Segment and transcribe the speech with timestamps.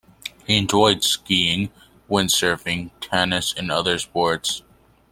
[0.47, 1.69] He enjoyed skiing,
[2.07, 4.63] wind surfing, tennis, and other sports.